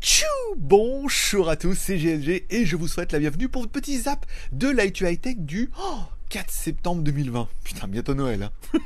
[0.00, 0.26] Tchou
[0.56, 4.26] Bonjour à tous, c'est GLG et je vous souhaite la bienvenue pour votre petit zap
[4.52, 5.70] de l'IT High Tech du
[6.28, 7.48] 4 septembre 2020.
[7.62, 8.44] Putain, bientôt Noël.
[8.44, 8.78] Hein.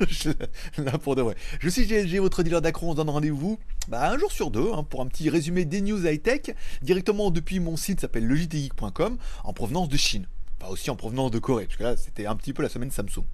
[0.78, 1.36] Là pour de vrai.
[1.60, 2.88] Je suis GLG, votre dealer d'accro.
[2.88, 5.80] On se donne rendez-vous bah, un jour sur deux hein, pour un petit résumé des
[5.80, 10.26] news high tech directement depuis mon site s'appelle legitgeek.com en provenance de Chine.
[10.58, 12.90] Pas aussi en provenance de Corée, parce que là c'était un petit peu la semaine
[12.90, 13.24] Samsung.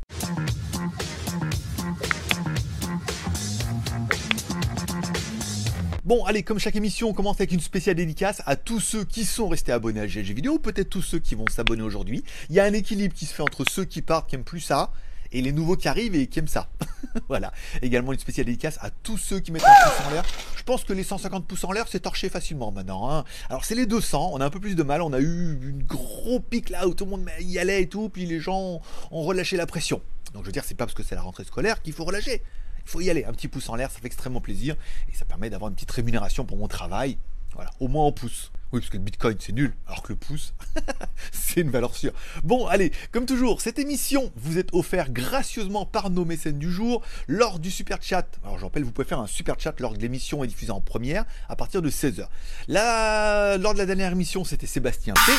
[6.05, 9.25] Bon, allez, comme chaque émission, on commence avec une spéciale dédicace à tous ceux qui
[9.25, 12.25] sont restés abonnés à GLG Vidéo, peut-être tous ceux qui vont s'abonner aujourd'hui.
[12.51, 14.59] Il y a un équilibre qui se fait entre ceux qui partent, qui aiment plus
[14.59, 14.91] ça,
[15.31, 16.69] et les nouveaux qui arrivent et qui aiment ça.
[17.29, 17.53] voilà.
[17.83, 20.25] Également une spéciale dédicace à tous ceux qui mettent un pouce en l'air.
[20.57, 23.09] Je pense que les 150 pouces en l'air, c'est torché facilement maintenant.
[23.09, 23.25] Hein.
[23.49, 25.85] Alors c'est les 200, on a un peu plus de mal, on a eu une
[25.85, 28.81] gros pic là où tout le monde y allait et tout, puis les gens
[29.13, 30.03] ont relâché la pression.
[30.35, 32.43] Donc je veux dire, c'est pas parce que c'est la rentrée scolaire qu'il faut relâcher.
[32.87, 34.77] Il faut y aller, un petit pouce en l'air, ça fait extrêmement plaisir
[35.11, 37.19] et ça permet d'avoir une petite rémunération pour mon travail.
[37.55, 38.51] Voilà, au moins en pouce.
[38.73, 40.55] Oui, parce que le bitcoin c'est nul, alors que le pouce,
[41.33, 42.13] c'est une valeur sûre.
[42.43, 47.03] Bon, allez, comme toujours, cette émission vous est offerte gracieusement par nos mécènes du jour
[47.29, 48.27] lors du super chat.
[48.43, 50.81] Alors, je rappelle, vous pouvez faire un super chat lors de l'émission est diffusée en
[50.81, 52.27] première à partir de 16h.
[52.69, 55.33] Là, lors de la dernière émission, c'était Sébastien P.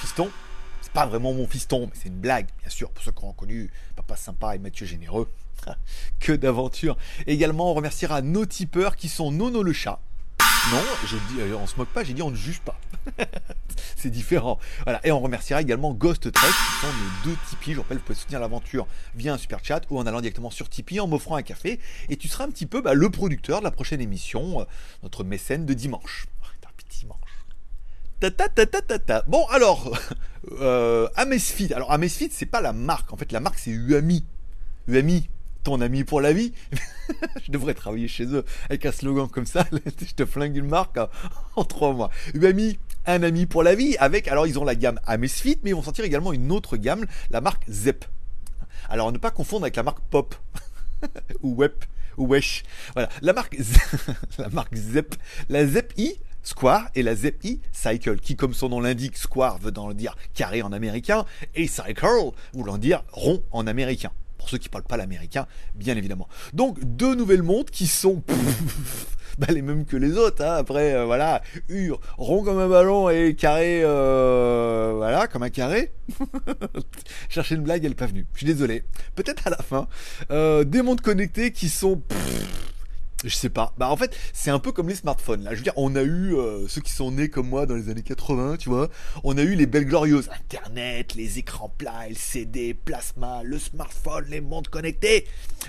[0.00, 0.30] Fiston.
[0.94, 3.70] Pas vraiment mon fiston, mais c'est une blague, bien sûr, pour ceux qui ont connu
[3.96, 5.28] Papa Sympa et Mathieu Généreux.
[6.20, 6.96] que d'aventure.
[7.26, 10.00] Également, on remerciera nos tipeurs qui sont Nono le chat.
[10.70, 12.78] Non, j'ai dit, euh, on se moque pas, j'ai dit on ne juge pas.
[13.96, 14.60] c'est différent.
[14.84, 15.00] Voilà.
[15.04, 17.74] Et on remerciera également Ghost Trek, qui sont nos deux Tipeee.
[17.74, 20.68] Je rappelle, vous pouvez soutenir l'aventure via un super chat ou en allant directement sur
[20.68, 21.80] Tipeee en m'offrant un café.
[22.08, 24.64] Et tu seras un petit peu bah, le producteur de la prochaine émission, euh,
[25.02, 26.26] notre mécène de dimanche.
[27.08, 27.21] Oh.
[29.26, 29.98] Bon, alors,
[30.60, 31.72] euh, Amesfit.
[31.74, 33.12] Alors, Amesfit, c'est pas la marque.
[33.12, 34.24] En fait, la marque, c'est UAMI.
[34.88, 35.28] UAMI,
[35.64, 36.52] ton ami pour la vie.
[37.44, 39.64] je devrais travailler chez eux avec un slogan comme ça.
[39.72, 40.98] je te flingue une marque
[41.56, 42.10] en trois mois.
[42.34, 43.96] UAMI, un ami pour la vie.
[43.98, 47.06] Avec, alors ils ont la gamme Amesfit, mais ils vont sortir également une autre gamme,
[47.30, 48.04] la marque Zep.
[48.88, 50.34] Alors ne pas confondre avec la marque Pop
[51.42, 51.72] ou Web
[52.16, 52.62] ou Wesh.
[52.94, 53.56] Voilà, la marque
[54.38, 55.14] la marque Zep,
[55.48, 59.58] la Zep i Square et la Zep i Cycle, qui comme son nom l'indique, Square
[59.58, 64.10] veut dire carré en américain et Cycle voulant dire rond en américain
[64.42, 66.28] pour ceux qui parlent pas l'américain, bien évidemment.
[66.52, 68.24] Donc deux nouvelles montres qui sont
[69.38, 70.44] bah, les mêmes que les autres.
[70.44, 70.56] Hein.
[70.56, 71.42] Après, euh, voilà,
[72.18, 75.92] rond comme un ballon et carré, euh, voilà, comme un carré.
[77.28, 78.26] Chercher une blague, elle n'est pas venue.
[78.32, 78.82] Je suis désolé.
[79.14, 79.86] Peut-être à la fin.
[80.32, 82.02] Euh, des montres connectées qui sont
[83.24, 83.74] je sais pas.
[83.78, 85.44] Bah en fait, c'est un peu comme les smartphones.
[85.44, 87.74] Là, je veux dire, on a eu euh, ceux qui sont nés comme moi dans
[87.74, 88.88] les années 80, tu vois.
[89.24, 94.40] On a eu les belles glorieuses, Internet, les écrans plats, LCD, plasma, le smartphone, les
[94.40, 95.26] montres connectées.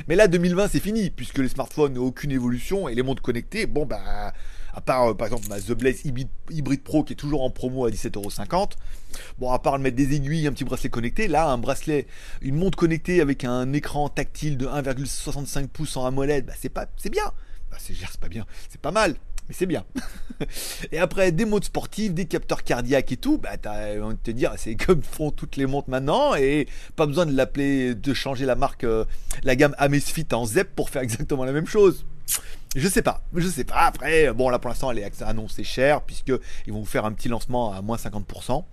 [0.07, 3.65] Mais là, 2020, c'est fini puisque les smartphones n'ont aucune évolution et les montres connectées,
[3.65, 4.33] bon bah
[4.73, 7.85] à part euh, par exemple ma The Blaze Hybrid Pro qui est toujours en promo
[7.85, 8.71] à 17,50€.
[9.37, 12.07] Bon, à part mettre des aiguilles, un petit bracelet connecté, là un bracelet,
[12.41, 16.87] une montre connectée avec un écran tactile de 1,65 pouces en AMOLED, bah c'est pas,
[16.97, 17.31] c'est bien.
[17.71, 19.15] Bah c'est, pas bien, c'est pas mal
[19.47, 19.83] mais c'est bien.
[20.91, 24.53] et après, des modes sportifs, des capteurs cardiaques et tout, bah, t'as envie te dire,
[24.57, 28.55] c'est comme font toutes les montres maintenant, et pas besoin de l'appeler, de changer la
[28.55, 29.05] marque, euh,
[29.43, 32.05] la gamme Amazfit en ZEP pour faire exactement la même chose.
[32.75, 33.81] Je sais pas, je sais pas.
[33.81, 36.31] Après, bon là pour l'instant elle est annoncée chère puisque
[36.65, 38.63] ils vont vous faire un petit lancement à moins 50%.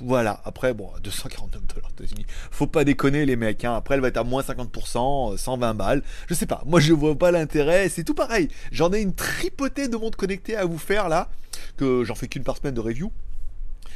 [0.00, 0.42] voilà.
[0.44, 2.26] Après bon, 249 dollars États-Unis.
[2.50, 3.64] Faut pas déconner les mecs.
[3.64, 3.74] Hein.
[3.74, 6.02] Après elle va être à moins 50%, 120 balles.
[6.28, 6.62] Je sais pas.
[6.66, 7.88] Moi je vois pas l'intérêt.
[7.88, 8.48] C'est tout pareil.
[8.72, 11.30] J'en ai une tripotée de montres connectées à vous faire là
[11.78, 13.10] que j'en fais qu'une par semaine de review.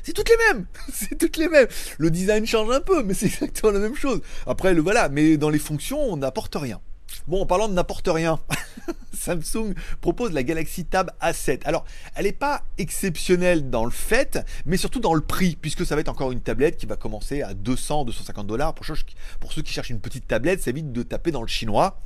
[0.02, 1.68] C'est toutes les mêmes, c'est toutes les mêmes.
[1.98, 4.20] Le design change un peu, mais c'est exactement la même chose.
[4.46, 6.80] Après, le voilà, mais dans les fonctions, on n'apporte rien.
[7.26, 8.40] Bon, en parlant de n'importe rien,
[9.12, 11.60] Samsung propose la Galaxy Tab A7.
[11.64, 11.84] Alors,
[12.14, 16.00] elle n'est pas exceptionnelle dans le fait, mais surtout dans le prix, puisque ça va
[16.00, 18.74] être encore une tablette qui va commencer à 200-250 dollars.
[18.74, 18.84] Pour,
[19.52, 22.00] ceux qui cherchent une petite tablette, ça évite de taper dans le chinois.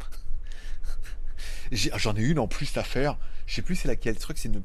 [1.73, 3.17] J'en ai, une en plus à faire.
[3.47, 4.17] Je sais plus c'est laquelle.
[4.17, 4.63] Crois que c'est une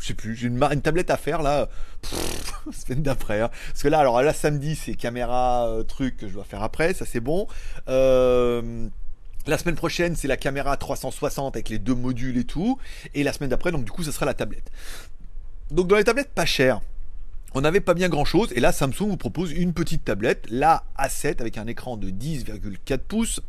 [0.00, 1.68] je sais plus, j'ai une, tablette à faire là,
[2.72, 3.40] semaine d'après.
[3.40, 3.50] Hein.
[3.68, 6.94] Parce que là, alors là, samedi, c'est caméra euh, truc que je dois faire après,
[6.94, 7.46] ça c'est bon.
[7.88, 8.88] Euh,
[9.46, 12.78] la semaine prochaine, c'est la caméra 360 avec les deux modules et tout.
[13.14, 14.70] Et la semaine d'après, donc du coup, ce sera la tablette.
[15.70, 16.80] Donc dans les tablettes pas chères,
[17.54, 18.52] on n'avait pas bien grand chose.
[18.54, 22.98] Et là, Samsung vous propose une petite tablette, la A7 avec un écran de 10,4
[22.98, 23.40] pouces.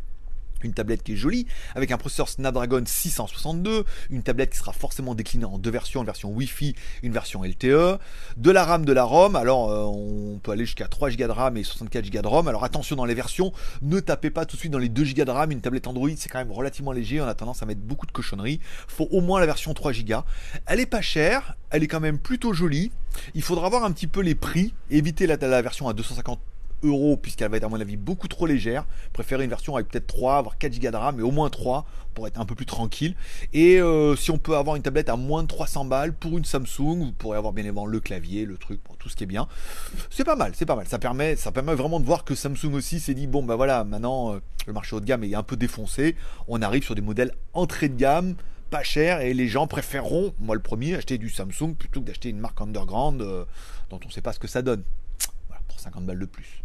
[0.63, 5.15] Une tablette qui est jolie, avec un processeur Snapdragon 662, une tablette qui sera forcément
[5.15, 7.99] déclinée en deux versions, une version Wi-Fi, une version LTE,
[8.37, 11.31] de la RAM, de la ROM, alors euh, on peut aller jusqu'à 3 Go de
[11.31, 14.55] RAM et 64 Go de ROM, alors attention dans les versions, ne tapez pas tout
[14.55, 16.91] de suite dans les 2 Go de RAM, une tablette Android c'est quand même relativement
[16.91, 19.93] léger, on a tendance à mettre beaucoup de cochonneries, faut au moins la version 3
[19.93, 20.15] Go.
[20.65, 22.91] Elle est pas chère, elle est quand même plutôt jolie,
[23.33, 26.39] il faudra voir un petit peu les prix, éviter la, la version à 250
[26.83, 28.85] euros puisqu'elle va être à mon avis beaucoup trop légère.
[29.13, 31.85] Préférer une version avec peut-être 3, voire 4 Go de RAM, mais au moins 3
[32.13, 33.15] pour être un peu plus tranquille.
[33.53, 36.45] Et euh, si on peut avoir une tablette à moins de 300 balles pour une
[36.45, 39.47] Samsung, vous pourrez avoir bien évidemment le clavier, le truc, tout ce qui est bien.
[40.09, 40.87] C'est pas mal, c'est pas mal.
[40.87, 43.83] Ça permet, ça permet vraiment de voir que Samsung aussi s'est dit bon ben voilà,
[43.83, 46.15] maintenant euh, le marché haut de gamme est un peu défoncé.
[46.47, 48.35] On arrive sur des modèles entrée de gamme
[48.69, 52.29] pas cher et les gens préféreront, moi le premier, acheter du Samsung plutôt que d'acheter
[52.29, 53.45] une marque underground euh,
[53.89, 54.83] dont on ne sait pas ce que ça donne.
[55.47, 56.64] Voilà, pour 50 balles de plus.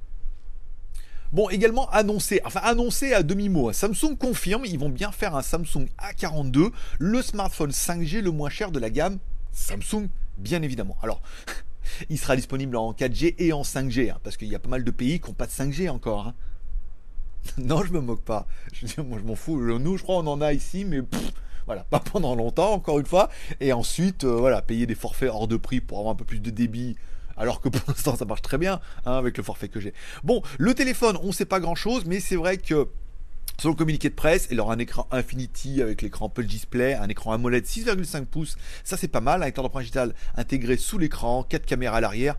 [1.33, 3.73] Bon, également annoncé, enfin annoncé à demi-mot.
[3.73, 8.73] Samsung confirme, ils vont bien faire un Samsung A42, le smartphone 5G le moins cher
[8.73, 9.19] de la gamme
[9.53, 10.97] Samsung, bien évidemment.
[11.03, 11.23] Alors,
[12.11, 14.83] il sera disponible en 4G et en 5G, hein, parce qu'il y a pas mal
[14.83, 16.27] de pays qui n'ont pas de 5G encore.
[16.27, 16.35] Hein.
[17.59, 18.49] non, je me moque pas.
[18.73, 19.61] Je, moi, je m'en fous.
[19.79, 21.01] Nous, je crois, on en a ici, mais
[21.67, 23.31] voilà, pas pendant longtemps, encore une fois.
[23.61, 26.41] Et ensuite, euh, voilà, payer des forfaits hors de prix pour avoir un peu plus
[26.41, 26.97] de débit
[27.41, 29.93] alors que pour l'instant ça marche très bien hein, avec le forfait que j'ai.
[30.23, 32.89] Bon, le téléphone, on sait pas grand chose, mais c'est vrai que
[33.61, 37.11] Selon le communiqué de presse, il aura un écran Infinity avec l'écran Apple Display, un
[37.11, 41.43] écran AMOLED 6,5 pouces, ça c'est pas mal, un lecteur d'empreinte digital intégré sous l'écran,
[41.43, 42.39] 4 caméras à l'arrière.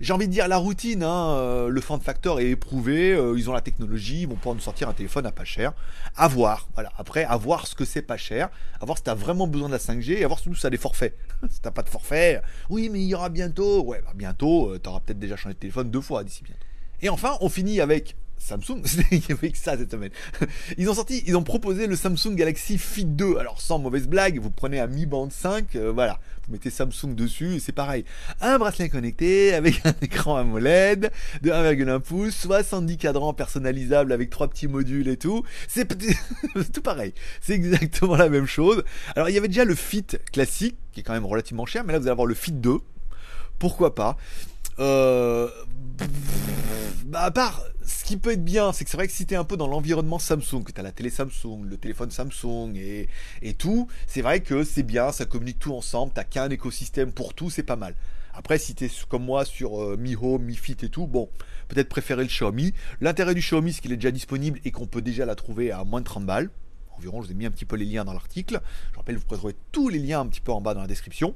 [0.00, 3.50] J'ai envie de dire la routine, hein, euh, le fan factor est éprouvé, euh, ils
[3.50, 5.72] ont la technologie, ils vont pouvoir nous sortir un téléphone à pas cher.
[6.16, 6.92] À voir, voilà.
[6.98, 8.48] Après, à voir ce que c'est pas cher,
[8.80, 10.70] à voir si t'as vraiment besoin de la 5G et à voir surtout si t'as
[10.70, 11.16] des forfaits.
[11.50, 13.82] si t'as pas de forfait, oui, mais il y aura bientôt.
[13.82, 16.60] Ouais, bah bientôt, euh, t'auras peut-être déjà changé de téléphone deux fois d'ici bientôt.
[17.02, 18.82] Et enfin, on finit avec Samsung,
[19.12, 20.10] il n'y avait que ça cette semaine.
[20.78, 23.36] Ils ont sorti, ils ont proposé le Samsung Galaxy Fit 2.
[23.36, 27.14] Alors sans mauvaise blague, vous prenez un Mi Band 5, euh, voilà, vous mettez Samsung
[27.14, 28.04] dessus et c'est pareil.
[28.40, 34.48] Un bracelet connecté avec un écran AMOLED de 1,1 pouce, 70 cadrans personnalisables avec trois
[34.48, 35.44] petits modules et tout.
[35.68, 35.86] C'est
[36.72, 37.12] tout pareil.
[37.40, 38.82] C'est exactement la même chose.
[39.14, 41.92] Alors il y avait déjà le Fit classique qui est quand même relativement cher, mais
[41.92, 42.78] là vous allez avoir le Fit 2.
[43.58, 44.16] Pourquoi pas?
[44.80, 45.48] Euh,
[47.04, 49.34] bah, à part, ce qui peut être bien, c'est que c'est vrai que si tu
[49.34, 52.74] es un peu dans l'environnement Samsung, que tu as la télé Samsung, le téléphone Samsung
[52.76, 53.08] et,
[53.54, 57.50] tout, c'est vrai que c'est bien, ça communique tout ensemble, t'as qu'un écosystème pour tout,
[57.50, 57.94] c'est pas mal.
[58.32, 61.28] Après, si tu es comme moi sur euh, Mi Home, Mi Fit et tout, bon,
[61.68, 62.72] peut-être préférer le Xiaomi.
[63.00, 65.82] L'intérêt du Xiaomi, c'est qu'il est déjà disponible et qu'on peut déjà la trouver à
[65.84, 66.48] moins de 30 balles.
[66.96, 68.60] Environ, je vous ai mis un petit peu les liens dans l'article.
[68.92, 71.34] Je rappelle, vous pourrez tous les liens un petit peu en bas dans la description.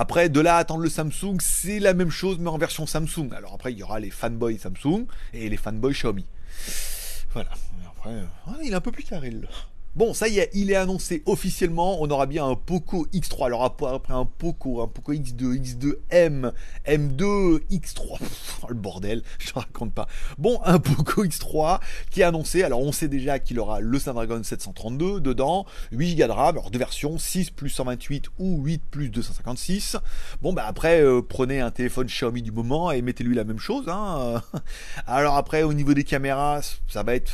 [0.00, 3.34] Après, de là à attendre le Samsung, c'est la même chose, mais en version Samsung.
[3.36, 5.04] Alors après, il y aura les fanboys Samsung
[5.34, 6.24] et les fanboys Xiaomi.
[7.34, 7.50] Voilà.
[7.86, 8.14] Après,
[8.46, 9.30] ah, il est un peu plus carré.
[9.96, 12.00] Bon, ça y est, il est annoncé officiellement.
[12.00, 13.46] On aura bien un Poco X3.
[13.46, 16.52] Alors après un Poco, un Poco X2, X2M,
[16.86, 18.20] M2, X3.
[18.68, 20.06] le bordel, je te raconte pas.
[20.38, 22.62] Bon, un Poco X3 qui est annoncé.
[22.62, 26.70] Alors on sait déjà qu'il aura le Snapdragon 732 dedans, 8 Go de RAM, alors
[26.70, 29.96] deux versions, 6 plus 128 ou 8 plus 256.
[30.40, 33.86] Bon, bah après, euh, prenez un téléphone Xiaomi du moment et mettez-lui la même chose.
[33.88, 34.40] Hein.
[35.08, 37.32] Alors après, au niveau des caméras, ça va être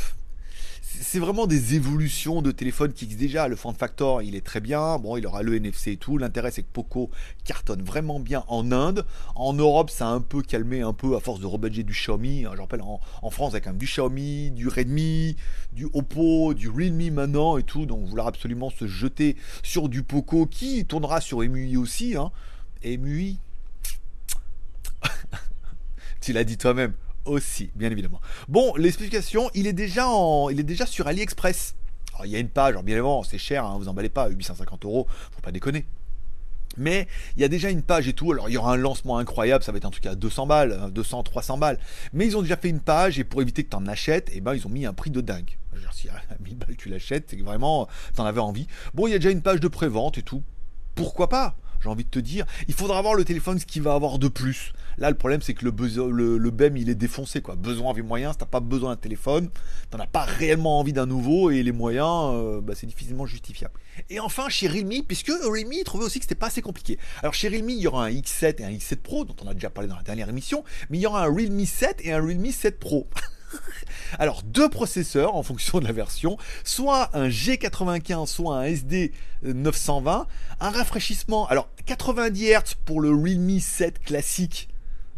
[0.88, 3.48] c'est vraiment des évolutions de téléphone qui existent déjà.
[3.48, 4.98] Le form factor, il est très bien.
[4.98, 6.16] Bon, il aura le NFC et tout.
[6.16, 7.10] L'intérêt, c'est que Poco
[7.44, 9.04] cartonne vraiment bien en Inde.
[9.34, 12.42] En Europe, ça a un peu calmé un peu à force de rebadger du Xiaomi.
[12.42, 15.36] Je rappelle, en, France, il y a quand même du Xiaomi, du Redmi,
[15.72, 17.84] du Oppo, du Realme maintenant et tout.
[17.84, 22.16] Donc, vouloir absolument se jeter sur du Poco qui tournera sur MUI aussi.
[22.16, 22.30] Hein.
[22.84, 23.40] MUI.
[26.20, 26.92] tu l'as dit toi-même
[27.26, 28.20] aussi, bien évidemment.
[28.48, 31.74] Bon, l'explication, il est déjà en, il est déjà sur AliExpress.
[32.14, 34.28] Alors, il y a une page, alors bien évidemment, c'est cher, hein, vous emballez pas,
[34.28, 35.84] 850 euros, faut pas déconner.
[36.76, 38.32] Mais il y a déjà une page et tout.
[38.32, 40.90] Alors il y aura un lancement incroyable, ça va être un truc à 200 balles,
[40.92, 41.78] 200, hein, 300 balles.
[42.12, 44.40] Mais ils ont déjà fait une page et pour éviter que tu en achètes, eh
[44.40, 45.56] ben ils ont mis un prix de dingue.
[45.78, 48.66] Dire, si à 1000 balles tu l'achètes, c'est que vraiment t'en avais envie.
[48.94, 50.42] Bon, il y a déjà une page de prévente et tout.
[50.94, 51.56] Pourquoi pas?
[51.82, 52.46] J'ai envie de te dire.
[52.68, 54.72] Il faudra voir le téléphone ce qu'il va avoir de plus.
[54.98, 57.42] Là, le problème, c'est que le, BEM, il est défoncé.
[57.42, 57.54] Quoi.
[57.54, 59.50] Besoin avec moyens, si t'as pas besoin d'un téléphone,
[59.90, 63.74] t'en as pas réellement envie d'un nouveau, et les moyens, euh, bah, c'est difficilement justifiable.
[64.08, 66.98] Et enfin, chez Realme, puisque Realme trouvait aussi que c'était pas assez compliqué.
[67.20, 69.54] Alors, chez Realme, il y aura un X7 et un X7 Pro, dont on a
[69.54, 72.22] déjà parlé dans la dernière émission, mais il y aura un Realme 7 et un
[72.22, 73.06] Realme 7 Pro.
[74.18, 79.12] Alors, deux processeurs en fonction de la version, soit un G95, soit un SD
[79.42, 80.26] 920,
[80.60, 84.68] un rafraîchissement, alors 90 Hz pour le Realme 7 classique,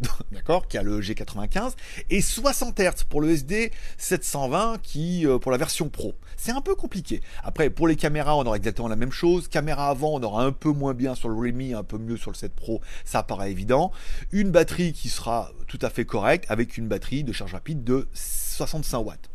[0.31, 1.73] d'accord, qui a le G95,
[2.09, 6.15] et 60 Hz pour le SD 720 qui euh, pour la version Pro.
[6.37, 7.21] C'est un peu compliqué.
[7.43, 9.47] Après, pour les caméras, on aura exactement la même chose.
[9.47, 12.31] Caméra avant, on aura un peu moins bien sur le Redmi, un peu mieux sur
[12.31, 13.91] le 7 Pro, ça paraît évident.
[14.31, 18.07] Une batterie qui sera tout à fait correcte avec une batterie de charge rapide de
[18.13, 19.28] 65 watts.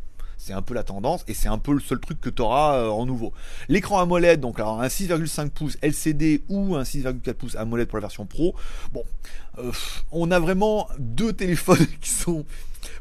[0.44, 2.76] C'est un peu la tendance et c'est un peu le seul truc que tu auras
[2.76, 3.32] euh, en nouveau.
[3.70, 8.02] L'écran AMOLED, donc alors un 6,5 pouces LCD ou un 6,4 pouces AMOLED pour la
[8.02, 8.54] version Pro.
[8.92, 9.04] Bon,
[9.56, 9.72] euh,
[10.12, 12.44] on a vraiment deux téléphones qui sont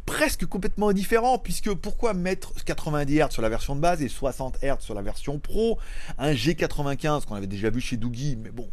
[0.06, 4.60] presque complètement différents puisque pourquoi mettre 90 Hz sur la version de base et 60
[4.64, 5.80] Hz sur la version Pro,
[6.18, 8.70] un G95 qu'on avait déjà vu chez Doogie, mais bon,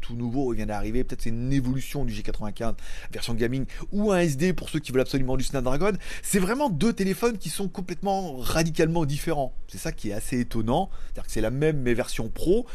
[0.00, 2.74] tout nouveau, il vient d'arriver, peut-être c'est une évolution du G95
[3.12, 5.92] version gaming ou un SD pour ceux qui veulent absolument du Snapdragon.
[6.22, 9.54] C'est vraiment deux téléphones qui sont complètement radicalement différents.
[9.68, 12.66] C'est ça qui est assez étonnant, c'est-à-dire que c'est la même mais version pro.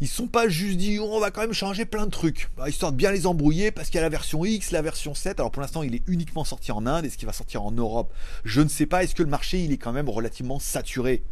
[0.00, 2.92] Ils sont pas juste dit on va quand même changer plein de trucs, bah, histoire
[2.92, 5.38] de bien les embrouiller parce qu'il y a la version X, la version 7.
[5.38, 7.04] Alors pour l'instant, il est uniquement sorti en Inde.
[7.04, 8.12] Est-ce qu'il va sortir en Europe?
[8.44, 9.04] Je ne sais pas.
[9.04, 11.22] Est-ce que le marché il est quand même relativement saturé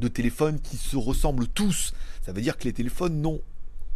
[0.00, 1.92] de téléphones qui se ressemblent tous?
[2.24, 3.42] Ça veut dire que les téléphones n'ont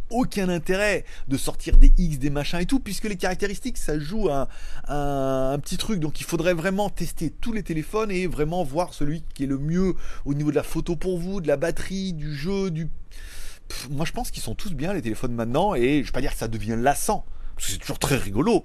[0.09, 4.29] aucun intérêt de sortir des X, des machins et tout, puisque les caractéristiques, ça joue
[4.29, 4.47] un,
[4.87, 5.99] un, petit truc.
[5.99, 9.57] Donc il faudrait vraiment tester tous les téléphones et vraiment voir celui qui est le
[9.57, 12.89] mieux au niveau de la photo pour vous, de la batterie, du jeu, du...
[13.89, 16.33] moi je pense qu'ils sont tous bien les téléphones maintenant, et je vais pas dire
[16.33, 17.25] que ça devient lassant,
[17.55, 18.63] parce que c'est toujours très rigolo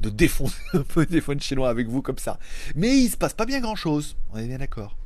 [0.00, 2.38] de défoncer un peu les téléphones chinois avec vous comme ça.
[2.74, 4.96] Mais il se passe pas bien grand chose, on est bien d'accord.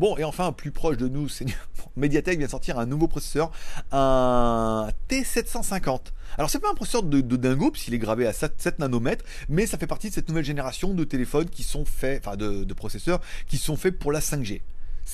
[0.00, 1.28] Bon, et enfin, plus proche de nous,
[1.96, 3.52] Mediatek vient sortir un nouveau processeur,
[3.92, 6.00] un T750.
[6.38, 9.76] Alors, c'est pas un processeur de, dingo, puisqu'il est gravé à 7, nanomètres, mais ça
[9.76, 13.58] fait partie de cette nouvelle génération de téléphones qui sont faits, enfin de processeurs, qui
[13.58, 14.62] sont faits pour la 5G.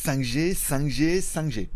[0.04, 1.68] 5G, 5G, 5G.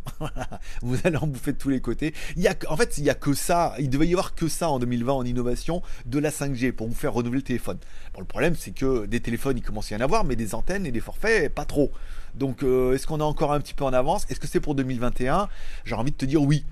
[0.82, 2.14] vous allez en bouffer de tous les côtés.
[2.36, 3.74] Il y a, en fait, il n'y a que ça.
[3.78, 6.94] Il devait y avoir que ça en 2020 en innovation de la 5G pour vous
[6.94, 7.78] faire renouveler le téléphone.
[8.14, 10.54] Bon, le problème, c'est que des téléphones, il commence à y en avoir, mais des
[10.54, 11.90] antennes et des forfaits, pas trop.
[12.34, 14.26] Donc, euh, est-ce qu'on est encore un petit peu en avance?
[14.30, 15.48] Est-ce que c'est pour 2021
[15.84, 16.64] J'ai envie de te dire oui.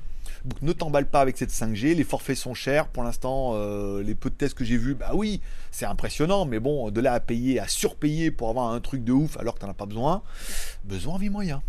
[0.45, 2.89] Donc ne t'emballe pas avec cette 5G, les forfaits sont chers.
[2.89, 6.61] Pour l'instant, euh, les peu de tests que j'ai vus, bah oui, c'est impressionnant, mais
[6.61, 9.61] bon, de là à payer, à surpayer pour avoir un truc de ouf alors que
[9.61, 10.23] t'en as pas besoin,
[10.85, 11.63] besoin vie moyen.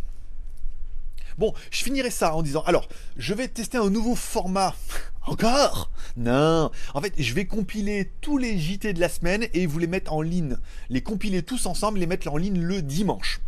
[1.37, 4.75] Bon, je finirai ça en disant, alors, je vais tester un nouveau format.
[5.25, 5.89] Encore?
[6.17, 9.87] Non En fait, je vais compiler tous les JT de la semaine et vous les
[9.87, 10.57] mettre en ligne.
[10.89, 13.39] Les compiler tous ensemble, les mettre en ligne le dimanche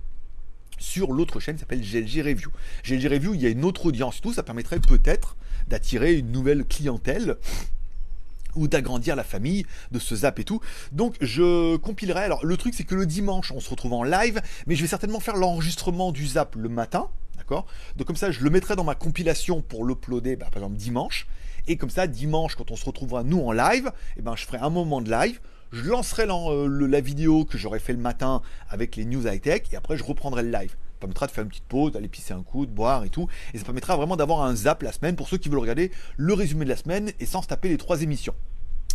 [0.81, 2.49] sur l'autre chaîne qui s'appelle GLG Review.
[2.83, 5.35] GLG Review, il y a une autre audience, tout ça permettrait peut-être
[5.67, 7.37] d'attirer une nouvelle clientèle
[8.55, 10.59] ou d'agrandir la famille, de ce zap et tout.
[10.91, 12.23] Donc je compilerai.
[12.23, 14.87] Alors le truc c'est que le dimanche on se retrouve en live, mais je vais
[14.87, 17.07] certainement faire l'enregistrement du zap le matin,
[17.37, 17.65] d'accord?
[17.95, 21.27] Donc comme ça je le mettrai dans ma compilation pour l'uploader bah, par exemple dimanche.
[21.67, 24.45] Et comme ça dimanche quand on se retrouvera nous en live, et eh ben je
[24.45, 25.39] ferai un moment de live
[25.71, 29.75] je lancerai euh, la, vidéo que j'aurais fait le matin avec les news high-tech et
[29.75, 30.71] après je reprendrai le live.
[30.71, 33.27] Ça permettra de faire une petite pause, d'aller pisser un coup, de boire et tout.
[33.53, 36.33] Et ça permettra vraiment d'avoir un zap la semaine pour ceux qui veulent regarder le
[36.33, 38.35] résumé de la semaine et sans se taper les trois émissions.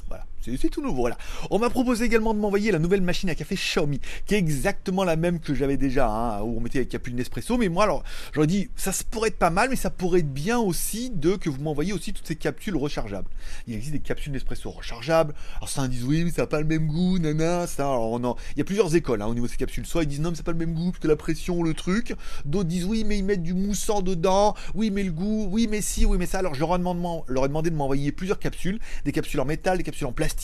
[0.09, 0.27] Voilà,
[0.61, 1.03] c'est tout nouveau.
[1.03, 1.19] Voilà.
[1.51, 5.05] On m'a proposé également de m'envoyer la nouvelle machine à café Xiaomi, qui est exactement
[5.05, 7.57] la même que j'avais déjà, hein, où on mettait les capsules Nespresso.
[7.57, 10.59] Mais moi, alors, j'aurais dit, ça pourrait être pas mal, mais ça pourrait être bien
[10.59, 13.29] aussi de que vous m'envoyiez aussi toutes ces capsules rechargeables.
[13.67, 15.35] Il existe des capsules Nespresso rechargeables.
[15.57, 17.67] Alors certains disent oui, mais ça n'a pas le même goût, nana.
[17.67, 18.17] Ça, alors.
[18.17, 19.87] Il y a plusieurs écoles hein, au niveau de ces capsules.
[19.87, 21.75] Soit ils disent non, mais c'est pas le même goût parce que la pression, le
[21.75, 22.15] truc.
[22.45, 24.55] D'autres disent oui, mais ils mettent du moussant dedans.
[24.75, 25.49] Oui, mais le goût.
[25.51, 26.39] Oui, mais si, oui, mais ça.
[26.39, 30.07] Alors je leur ai demandé de m'envoyer plusieurs capsules, des capsules en métal, des capsules
[30.07, 30.36] en plastique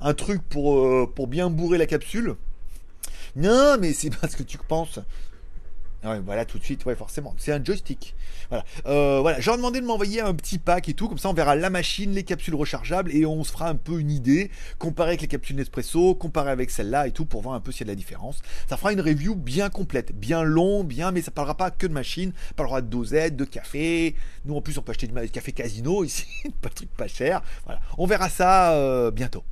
[0.00, 2.36] un truc pour, euh, pour bien bourrer la capsule.
[3.36, 5.00] Non, mais c'est parce que tu penses.
[6.24, 7.34] Voilà, tout de suite, ouais, forcément.
[7.38, 8.14] C'est un joystick.
[8.50, 8.64] Voilà.
[8.86, 9.40] Euh, voilà.
[9.40, 11.08] J'ai demandé de m'envoyer un petit pack et tout.
[11.08, 13.98] Comme ça, on verra la machine, les capsules rechargeables et on se fera un peu
[13.98, 14.50] une idée.
[14.78, 17.80] Comparer avec les capsules Nespresso, comparer avec celle-là et tout pour voir un peu s'il
[17.80, 18.42] y a de la différence.
[18.68, 21.92] Ça fera une review bien complète, bien long, bien, mais ça parlera pas que de
[21.92, 22.32] machine.
[22.56, 24.14] Parlera de dosette, de café.
[24.44, 26.26] Nous, en plus, on peut acheter du café casino ici.
[26.60, 27.42] pas de truc pas cher.
[27.64, 27.80] Voilà.
[27.96, 29.42] On verra ça euh, bientôt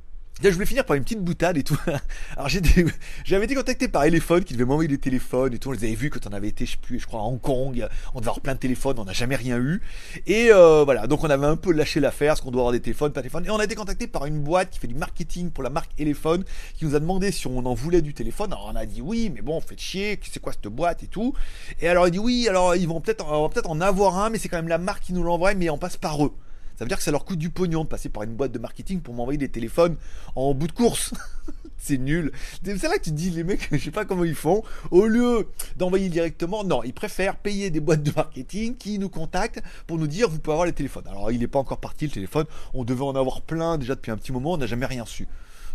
[0.41, 1.79] je voulais finir par une petite boutade et tout.
[2.37, 2.49] Alors
[3.25, 5.69] j'avais été contacté par Elephone qui devait m'envoyer des téléphones et tout.
[5.69, 7.39] On les avait vus quand on avait été, je sais plus, je crois à Hong
[7.39, 7.87] Kong.
[8.13, 9.81] On devait avoir plein de téléphones, on n'a jamais rien eu.
[10.27, 12.81] Et euh, voilà, donc on avait un peu lâché l'affaire, ce qu'on doit avoir des
[12.81, 13.45] téléphones, pas de téléphones.
[13.45, 15.91] Et on a été contacté par une boîte qui fait du marketing pour la marque
[15.97, 16.43] Elephone,
[16.75, 18.51] qui nous a demandé si on en voulait du téléphone.
[18.51, 21.33] Alors on a dit oui, mais bon, faites chier, c'est quoi cette boîte et tout.
[21.79, 24.49] Et alors il dit oui, alors ils vont peut-être peut-être en avoir un, mais c'est
[24.49, 26.33] quand même la marque qui nous l'envoie, mais on passe par eux.
[26.75, 28.59] Ça veut dire que ça leur coûte du pognon de passer par une boîte de
[28.59, 29.95] marketing pour m'envoyer des téléphones
[30.35, 31.13] en bout de course.
[31.77, 32.31] c'est nul.
[32.63, 34.63] C'est là que tu dis, les mecs, je sais pas comment ils font.
[34.91, 39.61] Au lieu d'envoyer directement, non, ils préfèrent payer des boîtes de marketing qui nous contactent
[39.85, 41.07] pour nous dire, vous pouvez avoir les téléphones.
[41.07, 42.45] Alors, il n'est pas encore parti le téléphone.
[42.73, 44.53] On devait en avoir plein déjà depuis un petit moment.
[44.53, 45.27] On n'a jamais rien su.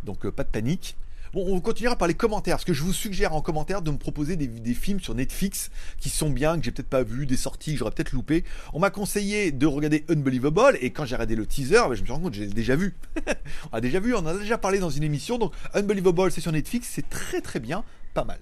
[0.04, 0.96] donc euh, pas de panique.
[1.32, 3.98] Bon, on continuera par les commentaires, parce que je vous suggère en commentaire de me
[3.98, 5.70] proposer des, films sur Netflix
[6.00, 8.44] qui sont bien, que j'ai peut-être pas vu, des sorties que j'aurais peut-être loupé.
[8.72, 12.06] On m'a conseillé de regarder Unbelievable, et quand j'ai regardé le teaser, bah, je me
[12.06, 12.94] suis rendu compte que j'ai déjà vu.
[13.72, 16.40] on a déjà vu, on en a déjà parlé dans une émission, donc Unbelievable c'est
[16.40, 18.38] sur Netflix, c'est très très bien, pas mal.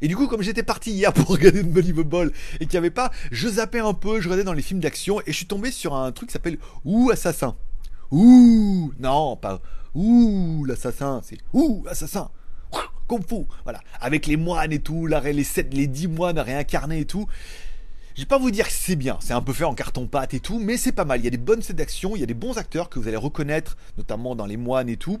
[0.00, 3.10] Et du coup, comme j'étais parti hier pour regarder Unbelievable et qu'il n'y avait pas,
[3.32, 5.94] je zappais un peu, je regardais dans les films d'action et je suis tombé sur
[5.94, 7.56] un truc qui s'appelle Ouh Assassin.
[8.10, 9.60] Ouh Non, pas
[9.94, 12.30] Ouh l'assassin, c'est Ouh assassin.
[13.08, 17.04] Kung Fu, voilà, avec les moines et tout, les 7, les 10 moines réincarnés et
[17.06, 17.26] tout.
[18.14, 20.40] Je vais pas vous dire que c'est bien, c'est un peu fait en carton-pâte et
[20.40, 21.20] tout, mais c'est pas mal.
[21.20, 23.08] Il y a des bonnes scènes d'action, il y a des bons acteurs que vous
[23.08, 25.20] allez reconnaître, notamment dans les moines et tout.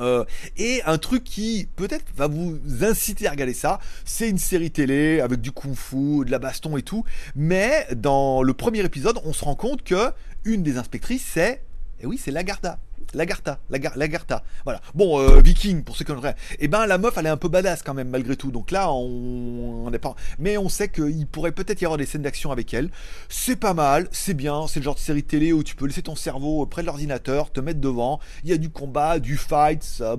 [0.00, 0.24] Euh,
[0.56, 5.20] et un truc qui peut-être va vous inciter à regarder ça, c'est une série télé
[5.20, 7.04] avec du kung-fu, de la baston et tout.
[7.34, 10.12] Mais dans le premier épisode, on se rend compte que
[10.44, 11.62] une des inspectrices, c'est,
[12.00, 12.78] eh oui, c'est Lagarda.
[13.14, 14.80] Lagarta, Lagarta, voilà.
[14.94, 16.34] Bon, euh, Viking pour ceux qui connaissent.
[16.58, 18.50] Eh ben la meuf, elle est un peu badass quand même malgré tout.
[18.50, 20.14] Donc là, on n'est pas.
[20.38, 22.90] Mais on sait qu'il pourrait peut-être y avoir des scènes d'action avec elle.
[23.28, 24.66] C'est pas mal, c'est bien.
[24.66, 27.50] C'est le genre de série télé où tu peux laisser ton cerveau près de l'ordinateur,
[27.50, 28.20] te mettre devant.
[28.44, 30.16] Il y a du combat, du fight, ça.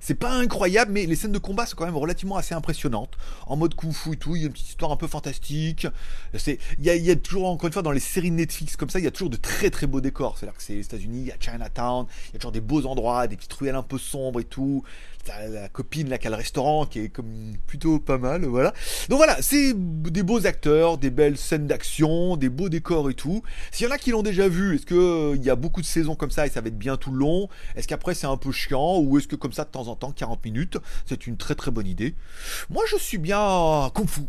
[0.00, 3.16] C'est pas incroyable, mais les scènes de combat sont quand même relativement assez impressionnantes.
[3.46, 5.86] En mode kung fu et tout, il y a une petite histoire un peu fantastique.
[6.34, 8.98] Il y, a, y a toujours, encore une fois, dans les séries Netflix comme ça,
[8.98, 10.38] il y a toujours de très très beaux décors.
[10.38, 12.84] C'est-à-dire que c'est les États-Unis, il y a Chinatown, il y a toujours des beaux
[12.86, 14.82] endroits, des petites ruelles un peu sombres et tout
[15.28, 18.72] la copine là qui a le restaurant qui est comme plutôt pas mal, voilà.
[19.08, 23.42] Donc voilà, c'est des beaux acteurs, des belles scènes d'action, des beaux décors et tout.
[23.70, 25.80] S'il y en a qui l'ont déjà vu, est-ce que euh, il y a beaucoup
[25.80, 27.48] de saisons comme ça et ça va être bien tout le long?
[27.74, 30.12] Est-ce qu'après c'est un peu chiant ou est-ce que comme ça de temps en temps
[30.12, 32.14] 40 minutes, c'est une très très bonne idée?
[32.70, 34.22] Moi je suis bien Kung Fu.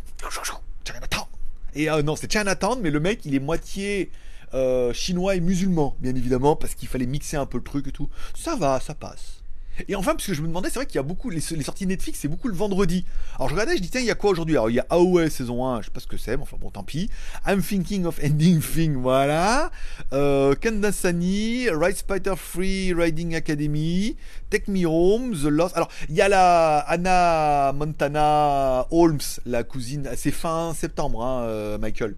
[1.76, 4.10] Et euh, non, c'est Chinatown, mais le mec il est moitié
[4.54, 7.92] euh, chinois et musulman, bien évidemment, parce qu'il fallait mixer un peu le truc et
[7.92, 8.10] tout.
[8.36, 9.44] Ça va, ça passe.
[9.88, 11.86] Et enfin, parce que je me demandais, c'est vrai qu'il y a beaucoup, les, sorties
[11.86, 13.06] Netflix, c'est beaucoup le vendredi.
[13.36, 14.56] Alors je regardais, je dis, tiens, il y a quoi aujourd'hui?
[14.56, 16.58] Alors il y a AOS saison 1, je sais pas ce que c'est, mais enfin
[16.60, 17.10] bon, tant pis.
[17.46, 19.72] I'm thinking of ending thing, voilà.
[20.14, 24.16] Euh, Kandasani, Ride Spider Free Riding Academy,
[24.50, 25.76] Take Me Home, The Lost.
[25.76, 31.78] Alors il y a la Anna Montana Holmes, la cousine, c'est fin septembre, hein, euh,
[31.78, 32.16] Michael.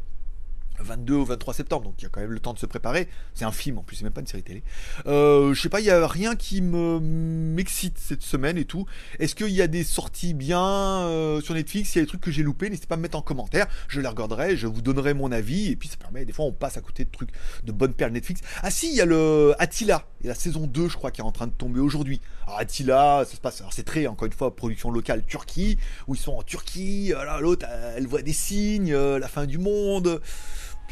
[0.81, 3.07] 22 ou 23 septembre, donc il y a quand même le temps de se préparer.
[3.33, 4.63] C'est un film en plus, c'est même pas une série télé.
[5.07, 8.85] Euh, je sais pas, il y a rien qui me m'excite cette semaine et tout.
[9.19, 11.95] Est-ce qu'il y a des sorties bien euh, sur Netflix?
[11.95, 13.67] Il y a des trucs que j'ai loupés, n'hésitez pas à me mettre en commentaire.
[13.87, 16.25] Je les regarderai, je vous donnerai mon avis et puis ça permet.
[16.25, 17.29] Des fois, on passe à côté de trucs
[17.63, 18.41] de bonnes perles Netflix.
[18.63, 21.23] Ah si, il y a le Attila, et la saison 2, je crois, qui est
[21.23, 22.21] en train de tomber aujourd'hui.
[22.45, 23.61] Alors Attila, ça se passe.
[23.61, 25.77] Alors c'est très encore une fois production locale Turquie
[26.07, 27.13] où ils sont en Turquie.
[27.39, 30.21] L'autre, elle voit des signes, euh, la fin du monde.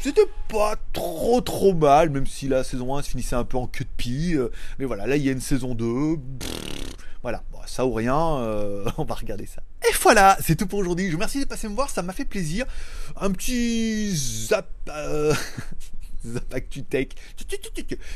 [0.00, 3.66] C'était pas trop trop mal, même si la saison 1 se finissait un peu en
[3.66, 4.34] queue de pie.
[4.34, 6.18] Euh, mais voilà, là il y a une saison 2.
[7.22, 9.62] voilà, ça ou rien, euh, on va regarder ça.
[9.88, 11.06] Et voilà, c'est tout pour aujourd'hui.
[11.06, 12.66] Je vous remercie de passer me voir, ça m'a fait plaisir.
[13.16, 14.68] Un petit zap.
[14.88, 15.34] Euh,
[16.26, 17.08] Zap Actu Tech.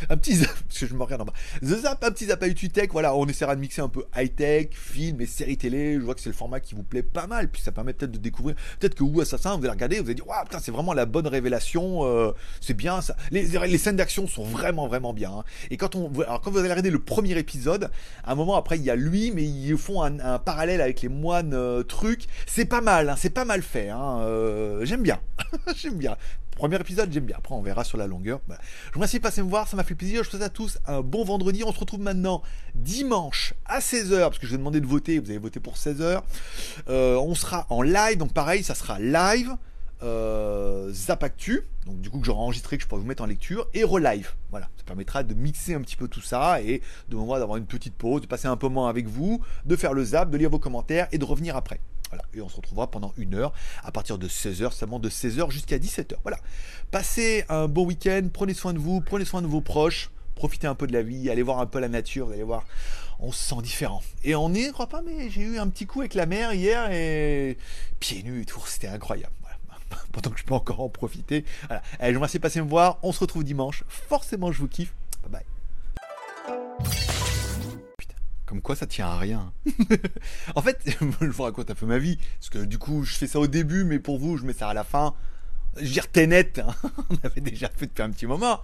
[0.09, 1.33] Un petit zap, parce que je me regarde en bas.
[1.61, 2.89] The Zap, un petit Zap Actu Tech.
[2.93, 5.95] Voilà, on essaiera de mixer un peu high-tech, film et séries télé.
[5.95, 7.49] Je vois que c'est le format qui vous plaît pas mal.
[7.49, 8.57] Puis ça permet peut-être de découvrir.
[8.81, 11.07] Peut-être que vous, Assassin, vous allez regarder, vous allez dire, waouh, putain, c'est vraiment la
[11.07, 12.05] bonne révélation.
[12.05, 13.17] Euh, c'est bien ça.
[13.31, 15.31] Les, les scènes d'action sont vraiment, vraiment bien.
[15.31, 15.45] Hein.
[15.71, 17.91] Et quand on, alors quand vous allez regarder le premier épisode,
[18.25, 21.09] à un moment après, il y a lui, mais ils font un, parallèle avec les
[21.09, 22.27] moines euh, trucs.
[22.47, 23.91] C'est pas mal, hein, c'est pas mal fait.
[23.91, 24.21] Hein.
[24.23, 25.21] Euh, j'aime bien.
[25.77, 26.17] J'aime bien.
[26.63, 27.35] Premier épisode, j'aime bien.
[27.37, 28.39] Après, on verra sur la longueur.
[28.49, 28.61] Je vous
[28.95, 30.23] remercie de passer me voir, ça m'a fait plaisir.
[30.23, 31.65] Je vous souhaite à tous un bon vendredi.
[31.67, 32.41] On se retrouve maintenant
[32.77, 35.75] dimanche à 16h, parce que je vous ai demandé de voter, vous avez voté pour
[35.75, 36.23] 16h.
[36.89, 39.57] Euh, on sera en live, donc pareil, ça sera live.
[40.03, 43.69] Euh, Zapactu, donc du coup que j'aurai enregistré, que je pourrai vous mettre en lecture,
[43.73, 44.33] et relive.
[44.51, 47.67] Voilà, ça permettra de mixer un petit peu tout ça et de moi d'avoir une
[47.67, 50.51] petite pause, de passer un peu moins avec vous, de faire le zap, de lire
[50.51, 51.81] vos commentaires et de revenir après.
[52.11, 52.25] Voilà.
[52.35, 55.79] Et on se retrouvera pendant une heure à partir de 16h, seulement de 16h jusqu'à
[55.79, 56.15] 17h.
[56.23, 56.39] Voilà.
[56.91, 60.75] Passez un bon week-end, prenez soin de vous, prenez soin de vos proches, profitez un
[60.75, 62.67] peu de la vie, allez voir un peu la nature, allez voir,
[63.21, 64.03] on se sent différent.
[64.25, 66.53] Et on est, je crois pas, mais j'ai eu un petit coup avec la mer
[66.53, 67.57] hier et
[68.01, 69.33] pieds nus et tout, c'était incroyable.
[70.13, 71.45] Pendant que je peux encore en profiter.
[71.69, 71.83] Voilà.
[71.99, 72.99] Allez, je vous remercie de passer me voir.
[73.03, 73.85] On se retrouve dimanche.
[73.89, 74.95] Forcément, je vous kiffe.
[75.23, 75.43] Bye bye.
[78.47, 79.53] Comme quoi ça tient à rien.
[80.55, 80.79] en fait,
[81.21, 82.19] je vous raconte un peu ma vie.
[82.39, 84.69] Parce que du coup, je fais ça au début, mais pour vous, je mets ça
[84.69, 85.15] à la fin.
[85.81, 86.75] Je veux net, hein.
[87.09, 88.61] on avait déjà fait depuis un petit moment.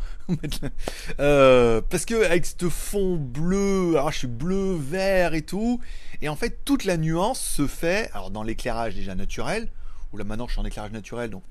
[1.20, 5.80] euh, parce que avec ce fond bleu, alors je suis bleu, vert et tout,
[6.20, 9.68] et en fait toute la nuance se fait, alors dans l'éclairage déjà naturel,
[10.12, 11.42] ou là maintenant je suis en éclairage naturel, donc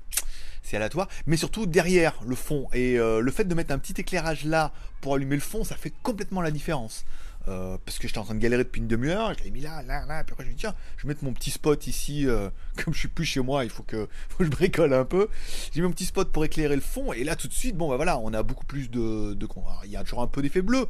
[0.62, 1.08] c'est aléatoire.
[1.26, 2.68] Mais surtout derrière le fond.
[2.72, 5.76] Et euh, le fait de mettre un petit éclairage là pour allumer le fond, ça
[5.76, 7.04] fait complètement la différence.
[7.46, 9.82] Euh, parce que j'étais en train de galérer depuis une demi-heure, je l'ai mis là,
[9.82, 12.26] là, là, puis après je me dis tiens, je vais mettre mon petit spot ici,
[12.26, 12.50] euh,
[12.84, 14.06] comme je suis plus chez moi, il faut que,
[14.38, 15.28] je bricole un peu.
[15.72, 17.88] J'ai mis mon petit spot pour éclairer le fond, et là tout de suite, bon
[17.88, 19.34] bah voilà, on a beaucoup plus de...
[19.84, 20.88] il y a toujours un peu d'effet bleu,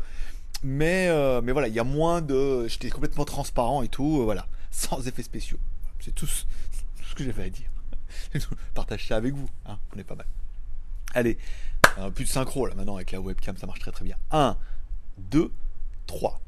[0.64, 1.08] mais,
[1.42, 2.66] mais voilà, il y a moins de...
[2.66, 5.58] J'étais complètement transparent et tout, voilà, sans effets spéciaux.
[6.00, 6.28] C'est tout,
[7.08, 7.70] ce que j'avais à dire.
[8.74, 10.26] Partage ça avec vous, hein, on est pas mal.
[11.14, 11.38] Allez,
[11.98, 14.16] euh, plus de synchro là maintenant avec la webcam, ça marche très très bien.
[14.30, 14.56] 1,
[15.18, 15.52] 2,
[16.06, 16.40] 3.